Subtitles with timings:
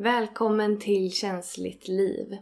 [0.00, 2.36] Välkommen till Känsligt liv.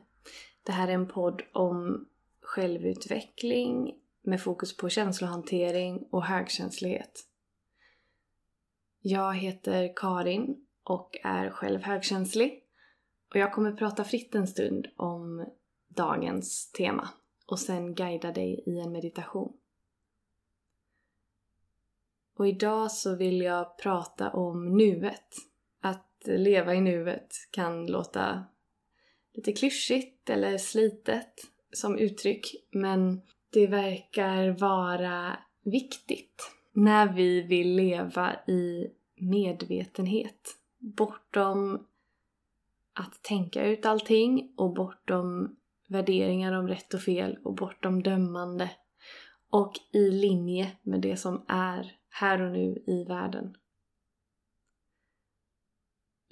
[0.63, 2.09] Det här är en podd om
[2.41, 7.27] självutveckling med fokus på känslohantering och högkänslighet.
[9.01, 12.65] Jag heter Karin och är själv högkänslig
[13.31, 15.47] och jag kommer prata fritt en stund om
[15.89, 17.09] dagens tema
[17.47, 19.53] och sen guida dig i en meditation.
[22.37, 25.37] Och idag så vill jag prata om nuet.
[26.21, 28.45] Att leva i nuet kan låta
[29.35, 31.43] lite klyschigt eller slitet
[31.73, 33.21] som uttryck men
[33.53, 41.87] det verkar vara viktigt när vi vill leva i medvetenhet bortom
[42.95, 45.57] att tänka ut allting och bortom
[45.89, 48.71] värderingar om rätt och fel och bortom dömande
[49.51, 53.57] och i linje med det som är här och nu i världen.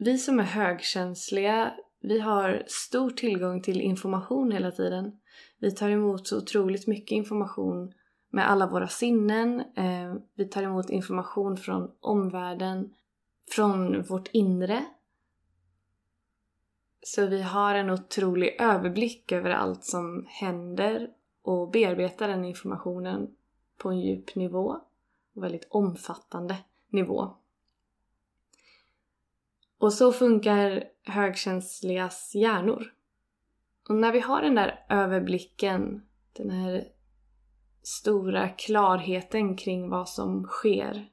[0.04, 5.20] Vi som är högkänsliga, vi har stor tillgång till information hela tiden.
[5.58, 7.92] Vi tar emot så otroligt mycket information
[8.30, 9.60] med alla våra sinnen.
[9.60, 12.94] Eh, vi tar emot information från omvärlden,
[13.50, 14.84] från vårt inre.
[17.02, 21.10] Så vi har en otrolig överblick över allt som händer
[21.42, 23.30] och bearbetar den informationen
[23.78, 24.80] på en djup nivå
[25.34, 26.56] och väldigt omfattande
[26.88, 27.34] nivå.
[29.78, 32.92] Och så funkar högkänsligas hjärnor.
[33.88, 36.88] Och när vi har den där överblicken, den här
[37.82, 41.08] stora klarheten kring vad som sker.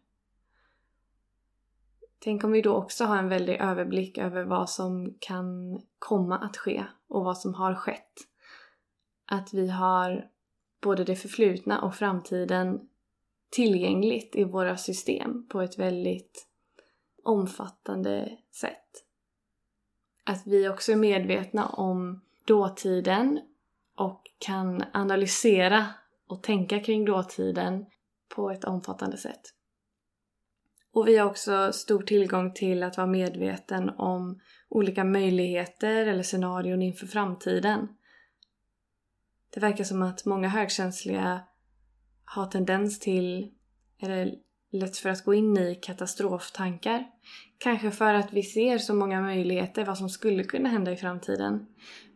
[2.20, 6.58] Tänk om vi då också har en väldig överblick över vad som kan komma att
[6.58, 8.14] ske och vad som har skett.
[9.26, 10.30] Att vi har
[10.82, 12.90] både det förflutna och framtiden
[13.50, 16.48] tillgängligt i våra system på ett väldigt
[17.24, 19.06] omfattande sätt.
[20.26, 23.42] Att vi också är medvetna om dåtiden
[23.96, 25.88] och kan analysera
[26.28, 27.86] och tänka kring dåtiden
[28.36, 29.42] på ett omfattande sätt.
[30.94, 36.82] Och vi har också stor tillgång till att vara medveten om olika möjligheter eller scenarion
[36.82, 37.88] inför framtiden.
[39.50, 41.42] Det verkar som att många högkänsliga
[42.26, 43.52] har tendens till,
[44.00, 44.36] eller
[44.72, 47.08] lätt för att gå in i katastroftankar.
[47.58, 51.68] Kanske för att vi ser så många möjligheter vad som skulle kunna hända i framtiden.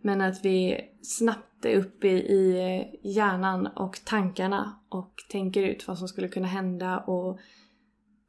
[0.01, 5.97] Men att vi snabbt är uppe i eh, hjärnan och tankarna och tänker ut vad
[5.97, 7.39] som skulle kunna hända och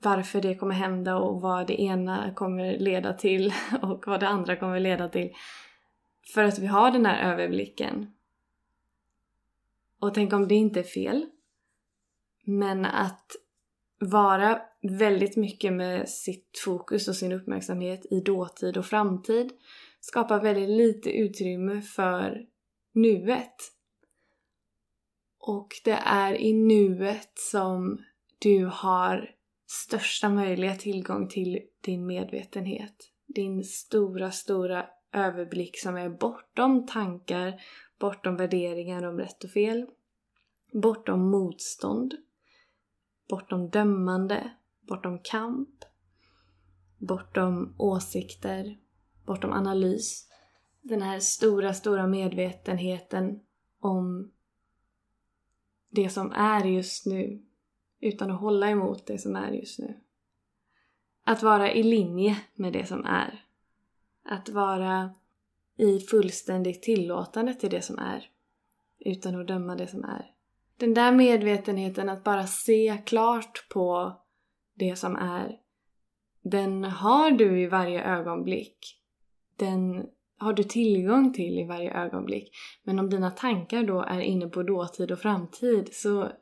[0.02, 4.56] varför det kommer hända och vad det ena kommer leda till och vad det andra
[4.56, 5.32] kommer leda till.
[6.34, 8.12] För att vi har den här överblicken.
[10.00, 11.26] Och tänk om det inte är fel.
[12.44, 13.32] Men att
[13.98, 19.52] vara väldigt mycket med sitt fokus och sin uppmärksamhet i dåtid och framtid
[20.00, 22.46] skapar väldigt lite utrymme för
[22.92, 23.56] nuet.
[25.38, 27.98] Och det är i nuet som
[28.38, 29.30] du har
[29.66, 32.94] största möjliga tillgång till din medvetenhet.
[33.26, 37.60] Din stora, stora överblick som är bortom tankar,
[37.98, 39.86] bortom värderingar om rätt och fel,
[40.72, 42.14] bortom motstånd
[43.28, 44.50] bortom dömande,
[44.80, 45.84] bortom kamp,
[46.98, 48.78] bortom åsikter,
[49.26, 50.28] bortom analys.
[50.82, 53.40] Den här stora, stora medvetenheten
[53.80, 54.32] om
[55.88, 57.42] det som är just nu
[58.00, 60.00] utan att hålla emot det som är just nu.
[61.24, 63.44] Att vara i linje med det som är.
[64.24, 65.14] Att vara
[65.76, 68.30] i fullständigt tillåtande till det som är
[68.98, 70.35] utan att döma det som är.
[70.76, 74.20] Den där medvetenheten att bara se klart på
[74.74, 75.58] det som är,
[76.42, 79.02] den har du i varje ögonblick.
[79.56, 80.06] Den
[80.38, 82.56] har du tillgång till i varje ögonblick.
[82.82, 86.32] Men om dina tankar då är inne på dåtid och framtid så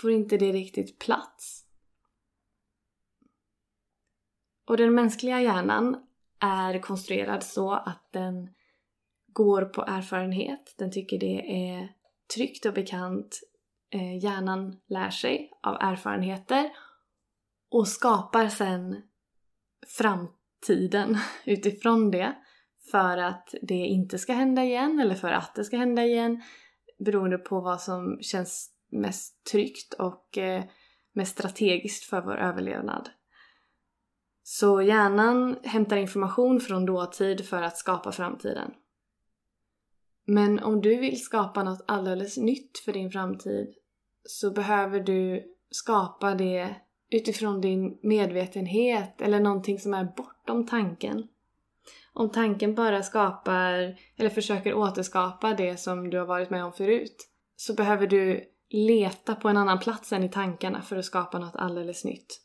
[0.00, 1.66] får inte det riktigt plats.
[4.64, 6.06] Och den mänskliga hjärnan
[6.38, 8.48] är konstruerad så att den
[9.26, 10.74] går på erfarenhet.
[10.78, 11.99] Den tycker det är
[12.34, 13.40] tryggt och bekant.
[13.92, 16.70] Eh, hjärnan lär sig av erfarenheter
[17.70, 19.02] och skapar sen
[19.98, 22.36] framtiden utifrån det
[22.90, 26.42] för att det inte ska hända igen eller för att det ska hända igen
[26.98, 30.64] beroende på vad som känns mest tryggt och eh,
[31.12, 33.08] mest strategiskt för vår överlevnad.
[34.42, 38.70] Så hjärnan hämtar information från dåtid för att skapa framtiden.
[40.32, 43.74] Men om du vill skapa något alldeles nytt för din framtid
[44.24, 46.76] så behöver du skapa det
[47.10, 51.28] utifrån din medvetenhet eller någonting som är bortom tanken.
[52.12, 57.16] Om tanken bara skapar, eller försöker återskapa det som du har varit med om förut,
[57.56, 61.56] så behöver du leta på en annan plats än i tankarna för att skapa något
[61.56, 62.40] alldeles nytt.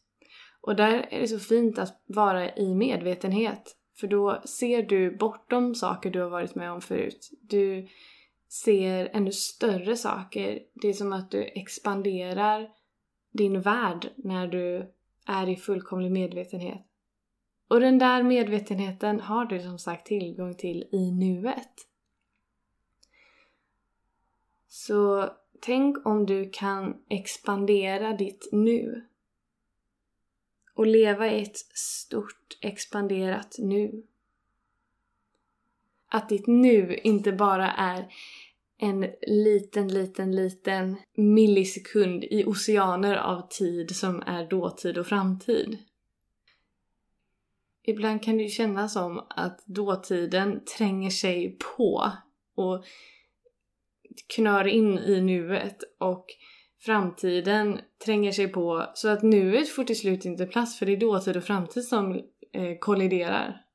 [0.62, 3.76] Och där är det så fint att vara i medvetenhet.
[3.96, 7.32] För då ser du bortom saker du har varit med om förut.
[7.42, 7.88] Du
[8.50, 10.60] ser ännu större saker.
[10.74, 12.70] Det är som att du expanderar
[13.32, 14.94] din värld när du
[15.26, 16.82] är i fullkomlig medvetenhet.
[17.68, 21.88] Och den där medvetenheten har du som sagt tillgång till i nuet.
[24.68, 29.08] Så tänk om du kan expandera ditt nu
[30.76, 34.04] och leva i ett stort expanderat nu.
[36.08, 38.08] Att ditt nu inte bara är
[38.78, 45.78] en liten, liten, liten millisekund i oceaner av tid som är dåtid och framtid.
[47.84, 52.12] Ibland kan det ju kännas som att dåtiden tränger sig på
[52.56, 52.86] och
[54.36, 56.26] knör in i nuet och
[56.86, 60.98] framtiden tränger sig på så att nuet får till slut inte plats för det är
[60.98, 62.22] dåtid och framtid som
[62.52, 63.66] eh, kolliderar.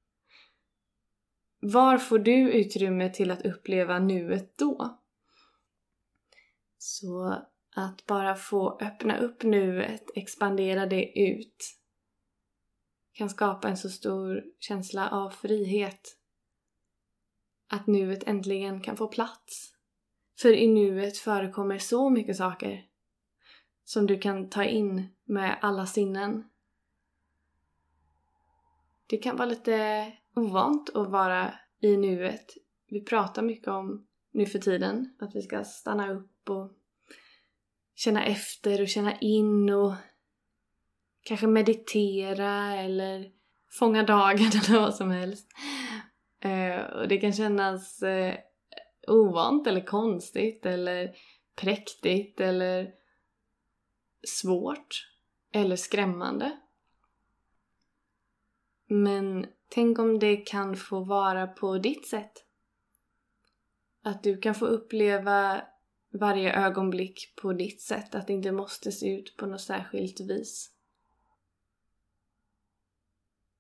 [1.61, 5.01] Var får du utrymme till att uppleva nuet då?
[6.79, 7.45] Så
[7.77, 11.57] att bara få öppna upp nuet, expandera det ut
[13.12, 16.17] kan skapa en så stor känsla av frihet.
[17.69, 19.75] Att nuet äntligen kan få plats.
[20.41, 22.90] För i nuet förekommer så mycket saker
[23.91, 26.45] som du kan ta in med alla sinnen.
[29.07, 32.55] Det kan vara lite ovant att vara i nuet.
[32.89, 36.73] Vi pratar mycket om nu för tiden att vi ska stanna upp och
[37.95, 39.95] känna efter och känna in och
[41.23, 43.31] kanske meditera eller
[43.79, 45.49] fånga dagen eller vad som helst.
[46.41, 48.35] Eh, och det kan kännas eh,
[49.07, 51.15] ovant eller konstigt eller
[51.57, 53.00] präktigt eller
[54.29, 55.09] svårt
[55.53, 56.59] eller skrämmande.
[58.87, 62.33] Men tänk om det kan få vara på ditt sätt.
[64.03, 65.63] Att du kan få uppleva
[66.13, 70.71] varje ögonblick på ditt sätt, att det inte måste se ut på något särskilt vis.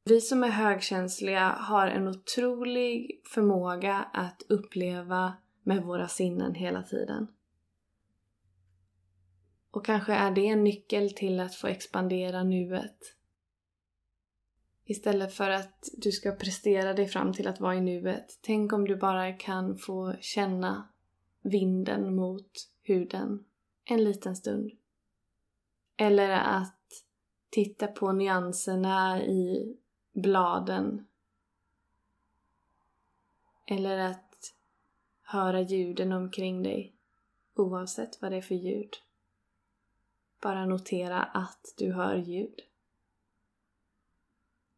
[0.04, 7.26] Vi som är högkänsliga har en otrolig förmåga att uppleva med våra sinnen hela tiden.
[9.70, 13.16] Och kanske är det en nyckel till att få expandera nuet.
[14.84, 18.38] Istället för att du ska prestera dig fram till att vara i nuet.
[18.40, 20.88] Tänk om du bara kan få känna
[21.42, 23.44] vinden mot huden
[23.84, 24.72] en liten stund.
[25.96, 27.04] Eller att
[27.50, 29.76] titta på nyanserna i
[30.12, 31.06] bladen.
[33.66, 34.54] Eller att
[35.22, 36.94] höra ljuden omkring dig
[37.54, 38.96] oavsett vad det är för ljud.
[40.40, 42.60] Bara notera att du hör ljud.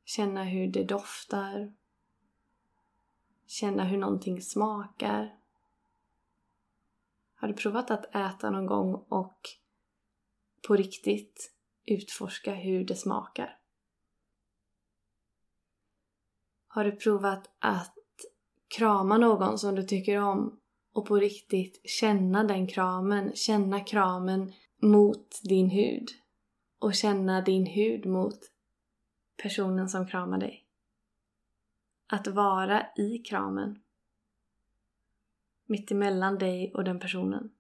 [0.05, 1.73] Känna hur det doftar.
[3.47, 5.39] Känna hur någonting smakar.
[7.35, 9.41] Har du provat att äta någon gång och
[10.69, 11.53] på riktigt
[11.85, 13.59] utforska hur det smakar?
[16.67, 17.99] Har du provat att
[18.69, 20.61] krama någon som du tycker om
[20.93, 24.53] och på riktigt känna den kramen, känna kramen
[24.83, 26.09] mot din hud
[26.79, 28.39] och känna din hud mot
[29.43, 30.65] personen som kramar dig.
[32.07, 33.83] Att vara i kramen.
[35.67, 37.51] Mitt emellan dig och den personen.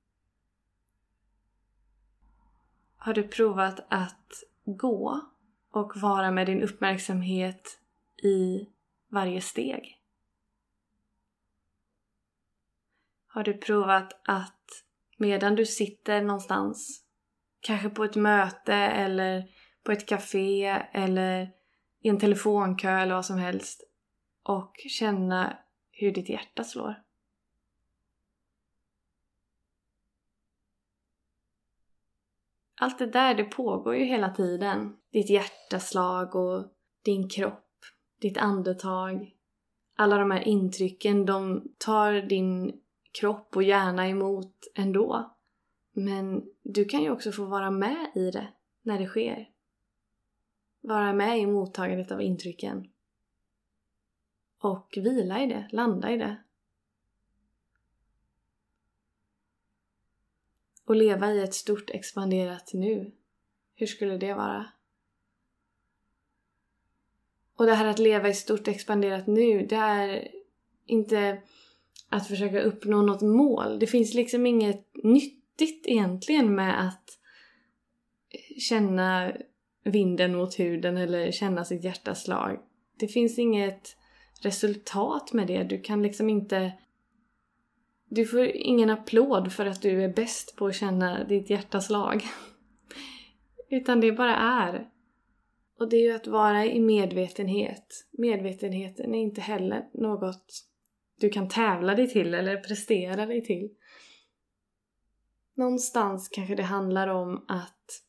[2.97, 5.21] Har du provat att gå
[5.71, 7.81] och vara med din uppmärksamhet
[8.17, 8.69] i
[9.09, 10.03] varje steg?
[13.27, 14.85] Har du provat att
[15.17, 17.05] medan du sitter någonstans,
[17.63, 19.45] kanske på ett möte eller
[19.85, 21.51] på ett café eller
[22.03, 23.83] i en telefonkö eller vad som helst
[24.43, 25.59] och känna
[25.91, 27.03] hur ditt hjärta slår?
[32.81, 34.97] Allt det där, det pågår ju hela tiden.
[35.13, 36.65] Ditt hjärtaslag och
[37.05, 37.69] din kropp
[38.23, 39.31] ditt andetag,
[39.97, 42.81] alla de här intrycken, de tar din
[43.21, 45.37] kropp och hjärna emot ändå.
[45.93, 48.49] Men du kan ju också få vara med i det
[48.83, 49.51] när det sker.
[50.81, 52.91] Vara med i mottagandet av intrycken.
[54.59, 56.37] Och vila i det, landa i det.
[60.85, 63.13] Och leva i ett stort expanderat nu.
[63.75, 64.73] Hur skulle det vara?
[67.55, 70.29] Och det här att leva i stort expanderat nu, det är
[70.87, 71.43] inte
[72.09, 73.79] att försöka uppnå något mål.
[73.79, 77.19] Det finns liksom inget nytt nyttigt egentligen med att
[78.59, 79.33] känna
[79.85, 82.59] vinden mot huden eller känna sitt hjärtas slag.
[82.99, 83.97] Det finns inget
[84.43, 85.63] resultat med det.
[85.63, 86.73] Du kan liksom inte...
[88.09, 92.25] Du får ingen applåd för att du är bäst på att känna ditt hjärtas slag.
[93.71, 94.89] Utan det bara är.
[95.79, 98.07] Och det är ju att vara i medvetenhet.
[98.11, 100.65] Medvetenheten är inte heller något
[101.21, 103.71] du kan tävla dig till eller prestera dig till.
[105.63, 108.03] Någonstans kanske det handlar om att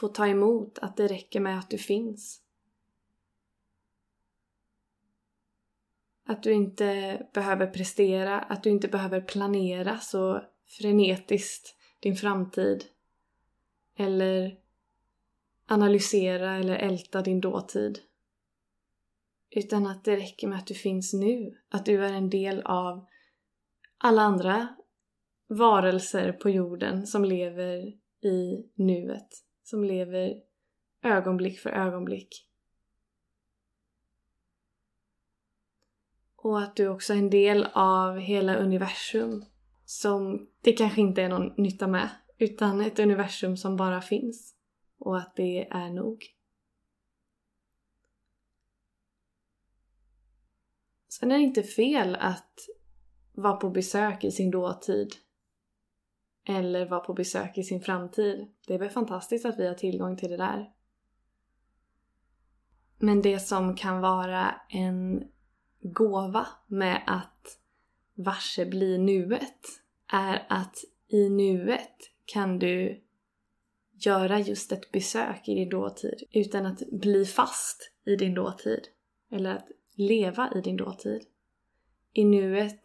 [0.00, 2.42] få ta emot att det räcker med att du finns.
[6.26, 12.84] Att du inte behöver prestera, att du inte behöver planera så frenetiskt din framtid.
[13.96, 14.58] Eller
[15.66, 17.98] analysera eller älta din dåtid.
[19.50, 21.58] Utan att det räcker med att du finns nu.
[21.68, 23.06] Att du är en del av
[23.98, 24.76] alla andra
[25.52, 29.28] varelser på jorden som lever i nuet.
[29.62, 30.34] Som lever
[31.02, 32.48] ögonblick för ögonblick.
[36.36, 39.44] Och att du också är en del av hela universum
[39.84, 42.08] som det kanske inte är någon nytta med.
[42.38, 44.54] Utan ett universum som bara finns.
[44.98, 46.34] Och att det är nog.
[51.08, 52.68] Sen är det inte fel att
[53.32, 55.14] vara på besök i sin dåtid.
[56.44, 58.48] Eller vara på besök i sin framtid.
[58.66, 60.70] Det är väl fantastiskt att vi har tillgång till det där.
[62.98, 65.28] Men det som kan vara en
[65.80, 67.58] gåva med att
[68.14, 69.66] varse bli nuet
[70.12, 70.76] är att
[71.08, 73.02] i nuet kan du
[73.92, 78.80] göra just ett besök i din dåtid utan att bli fast i din dåtid.
[79.30, 81.22] Eller att leva i din dåtid.
[82.12, 82.80] I nuet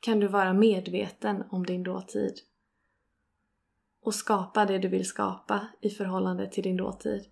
[0.00, 2.34] kan du vara medveten om din dåtid
[4.02, 7.24] och skapa det du vill skapa i förhållande till din dåtid.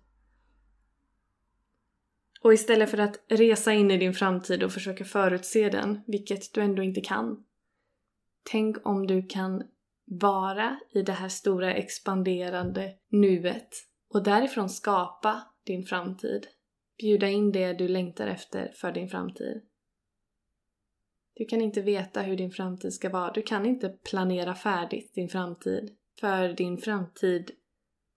[2.41, 6.61] Och istället för att resa in i din framtid och försöka förutse den, vilket du
[6.61, 7.43] ändå inte kan.
[8.51, 9.63] Tänk om du kan
[10.05, 13.69] vara i det här stora expanderande nuet
[14.09, 16.47] och därifrån skapa din framtid.
[16.97, 19.61] Bjuda in det du längtar efter för din framtid.
[21.33, 23.31] Du kan inte veta hur din framtid ska vara.
[23.31, 25.95] Du kan inte planera färdigt din framtid.
[26.21, 27.51] För din framtid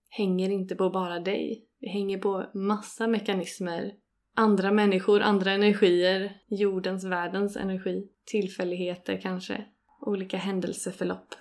[0.09, 1.65] hänger inte på bara dig.
[1.79, 3.93] Det hänger på massa mekanismer.
[4.35, 8.07] Andra människor, andra energier, jordens, världens energi.
[8.25, 9.65] Tillfälligheter kanske.
[10.01, 11.35] Olika händelseförlopp.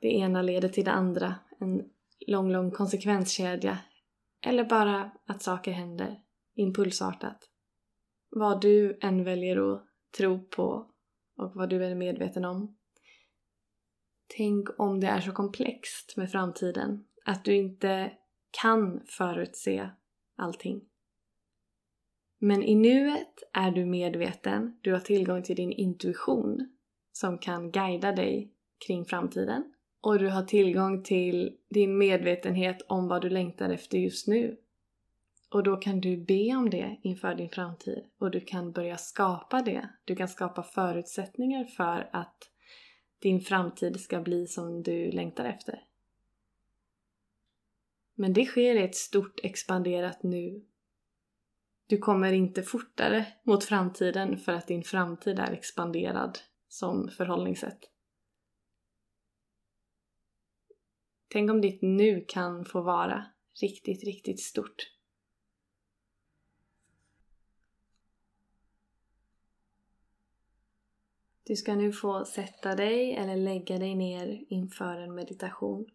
[0.00, 1.34] Det ena leder till det andra.
[1.60, 1.82] En
[2.26, 3.78] lång, lång konsekvenskedja.
[4.46, 6.20] Eller bara att saker händer
[6.54, 7.48] impulsartat.
[8.30, 9.86] Vad du än väljer att
[10.18, 10.90] tro på
[11.36, 12.76] och vad du är medveten om.
[14.36, 18.12] Tänk om det är så komplext med framtiden att du inte
[18.50, 19.90] kan förutse
[20.36, 20.80] allting.
[22.38, 26.76] Men i nuet är du medveten, du har tillgång till din intuition
[27.12, 28.52] som kan guida dig
[28.86, 29.72] kring framtiden.
[30.00, 34.56] Och du har tillgång till din medvetenhet om vad du längtar efter just nu.
[35.50, 39.62] Och då kan du be om det inför din framtid och du kan börja skapa
[39.62, 39.88] det.
[40.04, 42.51] Du kan skapa förutsättningar för att
[43.22, 45.84] din framtid ska bli som du längtar efter.
[48.14, 50.64] Men det sker i ett stort expanderat nu.
[51.86, 56.38] Du kommer inte fortare mot framtiden för att din framtid är expanderad
[56.68, 57.80] som förhållningssätt.
[61.28, 63.26] Tänk om ditt nu kan få vara
[63.60, 64.92] riktigt, riktigt stort.
[71.44, 75.90] Du ska nu få sätta dig eller lägga dig ner inför en meditation.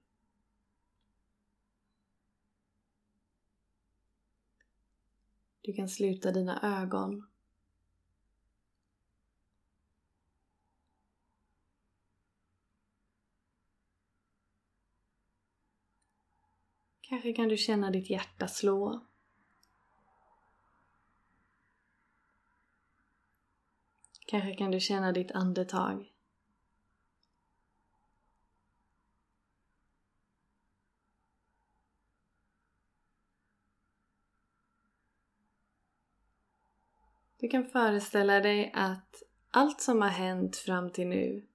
[5.62, 7.28] Du kan sluta dina ögon.
[17.02, 19.06] Kanske kan du känna ditt hjärta slå
[24.28, 26.14] Kanske kan du känna ditt andetag.
[37.38, 41.48] Du kan föreställa dig att allt som har hänt fram till nu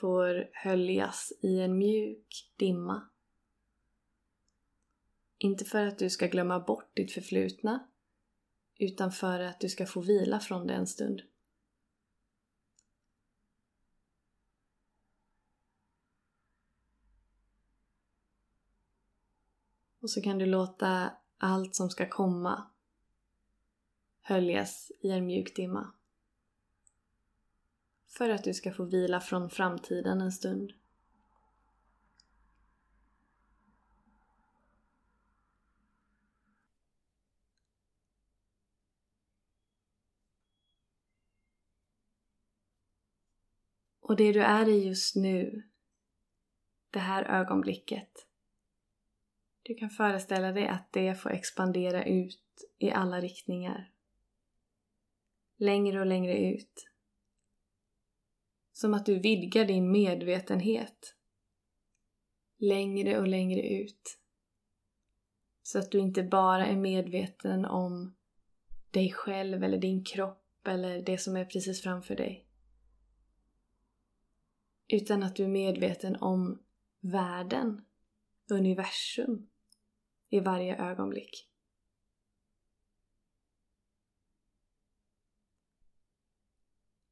[0.00, 3.08] får höljas i en mjuk dimma.
[5.38, 7.88] Inte för att du ska glömma bort ditt förflutna
[8.78, 11.22] utan för att du ska få vila från det en stund.
[20.08, 22.70] Och så kan du låta allt som ska komma
[24.20, 25.92] höljas i en mjuk dimma.
[28.06, 30.72] För att du ska få vila från framtiden en stund.
[44.00, 45.62] Och det du är i just nu,
[46.90, 48.27] det här ögonblicket,
[49.68, 53.92] du kan föreställa dig att det får expandera ut i alla riktningar.
[55.56, 56.88] Längre och längre ut.
[58.72, 61.16] Som att du vidgar din medvetenhet.
[62.58, 64.18] Längre och längre ut.
[65.62, 68.16] Så att du inte bara är medveten om
[68.90, 72.46] dig själv eller din kropp eller det som är precis framför dig.
[74.88, 76.62] Utan att du är medveten om
[77.00, 77.84] världen,
[78.50, 79.48] universum,
[80.28, 81.48] i varje ögonblick.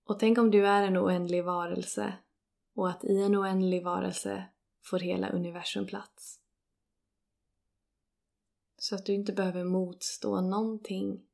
[0.05, 2.19] Och tänk om du är en oändlig varelse
[2.75, 4.47] och att i en oändlig varelse
[4.83, 6.41] får hela universum plats.
[8.77, 11.27] Så att du inte behöver motstå någonting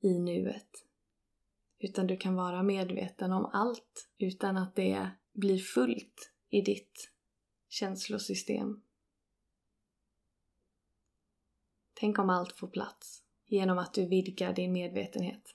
[0.00, 0.86] i nuet.
[1.78, 7.10] Utan du kan vara medveten om allt utan att det blir fullt i ditt
[7.68, 8.82] känslosystem.
[12.02, 15.54] Tänk om allt får plats genom att du vidgar din medvetenhet.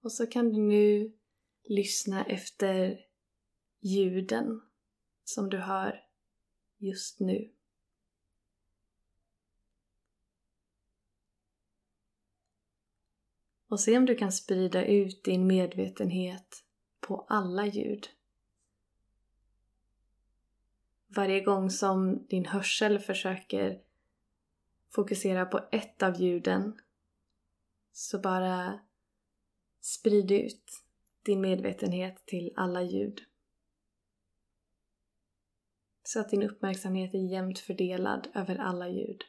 [0.00, 1.16] Och så kan du nu
[1.64, 3.00] lyssna efter
[3.80, 4.62] ljuden
[5.24, 6.04] som du hör
[6.78, 7.55] just nu.
[13.68, 16.64] Och se om du kan sprida ut din medvetenhet
[17.00, 18.08] på alla ljud.
[21.06, 23.80] Varje gång som din hörsel försöker
[24.90, 26.80] fokusera på ett av ljuden
[27.92, 28.80] så bara
[29.80, 30.82] sprid ut
[31.22, 33.20] din medvetenhet till alla ljud.
[36.02, 39.24] Så att din uppmärksamhet är jämnt fördelad över alla ljud.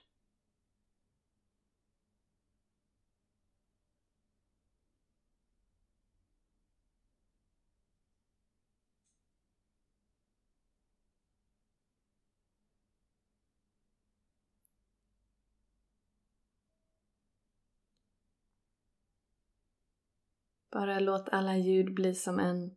[20.77, 22.75] Bara låt alla ljud bli som en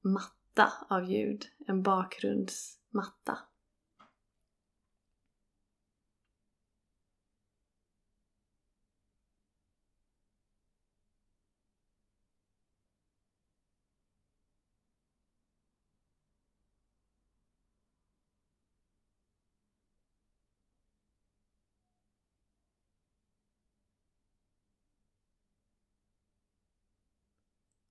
[0.00, 3.38] matta av ljud, en bakgrundsmatta.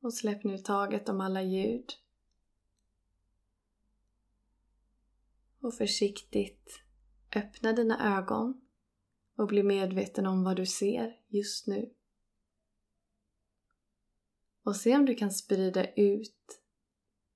[0.04, 1.94] Och släpp nu taget om alla ljud.
[5.60, 6.82] Och försiktigt
[7.36, 8.62] öppna dina ögon
[9.36, 11.94] och bli medveten om vad du ser just nu.
[14.64, 16.62] Och se om du kan sprida ut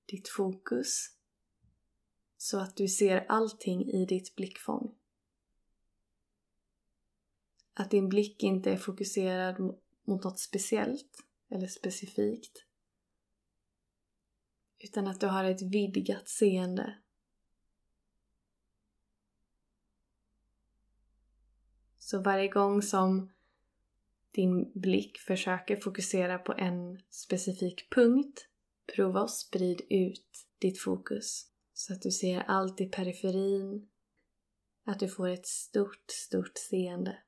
[0.06, 1.16] ditt fokus
[2.36, 4.94] så att du ser allting i ditt blickfång.
[7.74, 9.60] Att din blick inte är fokuserad
[10.04, 12.64] mot något speciellt eller specifikt.
[14.78, 16.98] Utan att du har ett vidgat seende.
[21.98, 23.32] Så varje gång som
[24.30, 28.48] din blick försöker fokusera på en specifik punkt,
[28.94, 31.46] prova att sprida ut ditt fokus.
[31.72, 33.88] Så att du ser allt i periferin.
[34.84, 37.18] Att du får ett stort, stort seende.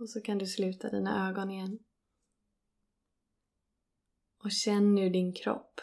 [0.00, 1.78] Och så kan du sluta dina ögon igen.
[4.42, 5.80] Och känn nu din kropp.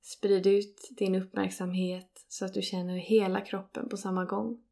[0.00, 4.64] Sprid ut din uppmärksamhet så att du känner hela kroppen på samma gång.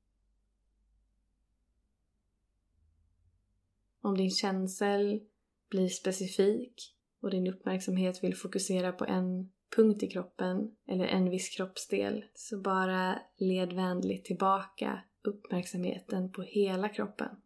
[4.01, 5.21] Om din känsel
[5.69, 11.57] blir specifik och din uppmärksamhet vill fokusera på en punkt i kroppen eller en viss
[11.57, 17.37] kroppsdel så bara led vänligt tillbaka uppmärksamheten på hela kroppen.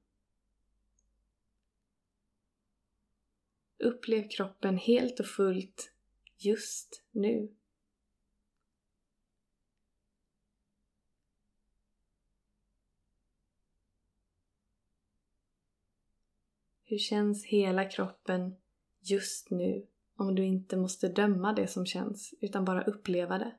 [3.78, 5.92] Upplev kroppen helt och fullt
[6.36, 7.54] just nu.
[16.84, 18.56] Hur känns hela kroppen
[19.00, 23.56] just nu om du inte måste döma det som känns utan bara uppleva det?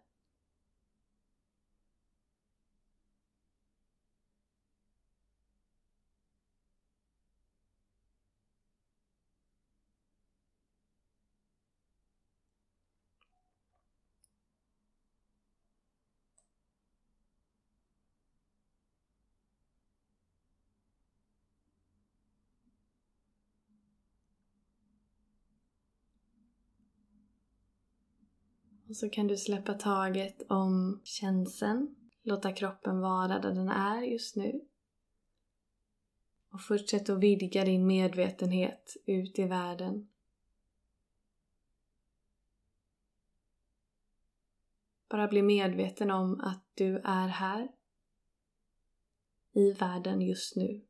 [28.92, 34.36] Och så kan du släppa taget om känseln, låta kroppen vara där den är just
[34.36, 34.62] nu.
[36.50, 40.10] Och fortsätt att vidga din medvetenhet ut i världen.
[45.10, 47.72] Bara bli medveten om att du är här
[49.52, 50.82] i världen just nu.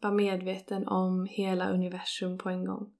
[0.00, 2.97] Var medveten om hela universum på en gång.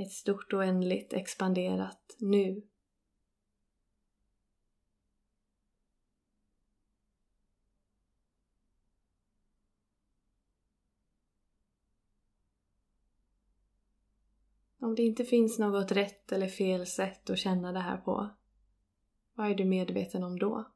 [0.00, 2.62] Ett stort oändligt expanderat nu.
[14.78, 18.28] Om det inte finns något rätt eller fel sätt att känna det här på,
[19.34, 20.72] vad är du medveten om då?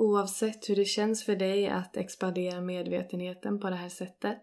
[0.00, 4.42] Oavsett hur det känns för dig att expandera medvetenheten på det här sättet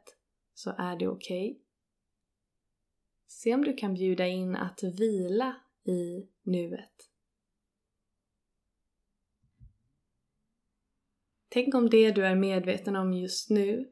[0.54, 1.52] så är det okej.
[1.52, 1.62] Okay.
[3.28, 7.10] Se om du kan bjuda in att vila i nuet.
[11.50, 13.91] Tänk om det du är medveten om just nu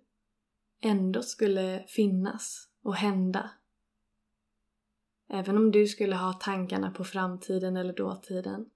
[0.82, 3.52] ändå skulle finnas och hända.
[5.30, 8.70] Även om du skulle ha tankarna på framtiden eller dåtiden.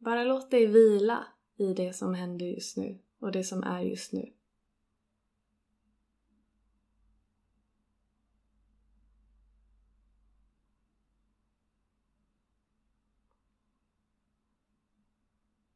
[0.00, 4.12] Bara låt dig vila i det som händer just nu och det som är just
[4.12, 4.32] nu.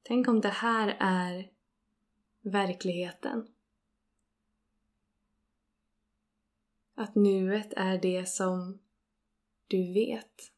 [0.02, 1.50] Tänk om det här är
[2.40, 3.48] verkligheten.
[6.94, 8.78] Att nuet är det som
[9.66, 10.53] du vet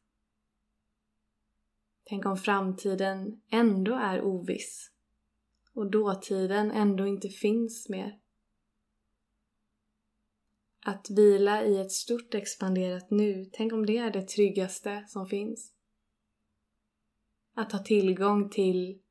[2.09, 4.91] Tänk om framtiden ändå är oviss
[5.73, 8.19] och dåtiden ändå inte finns mer.
[10.85, 15.73] Att vila i ett stort expanderat nu, tänk om det är det tryggaste som finns.
[17.53, 19.01] Att ha tillgång till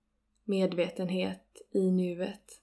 [0.44, 2.62] medvetenhet i nuet.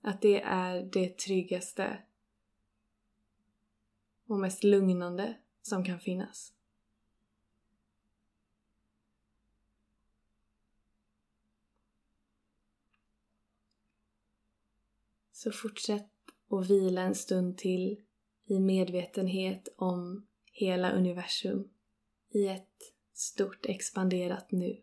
[0.00, 2.02] Att det är det tryggaste
[4.26, 6.52] och mest lugnande som kan finnas.
[15.42, 16.10] Så fortsätt
[16.50, 18.00] att vila en stund till
[18.46, 21.68] i medvetenhet om hela universum
[22.30, 24.82] i ett stort expanderat nu.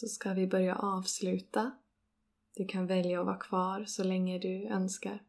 [0.00, 1.70] Så ska vi börja avsluta.
[2.54, 5.22] Du kan välja att vara kvar så länge du önskar.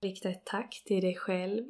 [0.00, 1.66] Rikta ett tack till dig själv,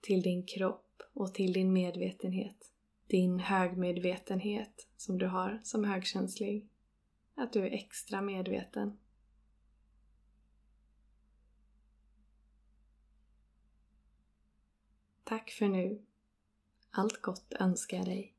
[0.00, 2.72] till din kropp och till din medvetenhet.
[3.06, 6.68] Din högmedvetenhet som du har som högkänslig.
[7.34, 8.98] att du är extra medveten.
[15.24, 16.07] Tack för nu.
[16.98, 18.37] Allt gott önskar jag dig.